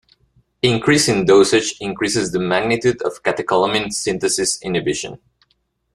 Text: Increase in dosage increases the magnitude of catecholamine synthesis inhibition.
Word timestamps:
Increase 0.63 1.07
in 1.09 1.25
dosage 1.25 1.75
increases 1.79 2.31
the 2.31 2.39
magnitude 2.39 3.03
of 3.03 3.21
catecholamine 3.21 3.93
synthesis 3.93 4.59
inhibition. 4.63 5.19